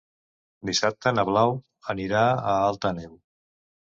Dissabte 0.69 1.11
na 1.17 1.25
Blau 1.27 1.53
anirà 1.95 2.21
a 2.31 2.55
Alt 2.71 2.89
Àneu. 2.91 3.13